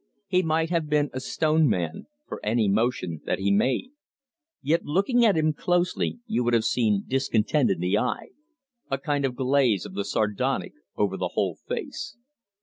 He 0.25 0.41
might 0.41 0.71
have 0.71 0.89
been 0.89 1.11
a 1.13 1.19
stone 1.19 1.69
man, 1.69 2.07
for 2.27 2.43
any 2.43 2.67
motion 2.67 3.21
that 3.25 3.37
he 3.37 3.51
made. 3.51 3.91
Yet 4.63 4.83
looking 4.83 5.23
at 5.23 5.37
him 5.37 5.53
closely 5.53 6.17
you 6.25 6.43
would 6.43 6.55
have 6.55 6.65
seen 6.65 7.03
discontent 7.07 7.69
in 7.69 7.79
the 7.81 7.99
eye, 7.99 8.29
a 8.89 8.97
kind 8.97 9.25
of 9.25 9.35
glaze 9.35 9.85
of 9.85 9.93
the 9.93 10.03
sardonic 10.03 10.73
over 10.97 11.17
the 11.17 11.33
whole 11.35 11.57
face. 11.67 12.17